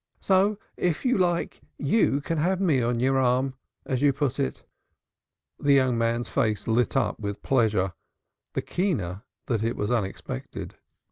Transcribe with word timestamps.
So, 0.19 0.57
if 0.77 1.05
you 1.05 1.15
like, 1.15 1.61
you 1.77 2.21
can 2.21 2.39
have 2.39 2.59
me 2.59 2.81
on 2.81 2.99
your 2.99 3.19
arm, 3.19 3.53
as 3.85 4.01
you 4.01 4.11
put 4.11 4.39
it." 4.39 4.63
The 5.59 5.73
young 5.73 5.95
man's 5.95 6.27
face 6.27 6.67
lit 6.67 6.97
up 6.97 7.19
with 7.19 7.43
pleasure, 7.43 7.93
the 8.53 8.63
keener 8.63 9.21
that 9.45 9.61
it 9.61 9.75
was 9.75 9.91
unexpected. 9.91 10.73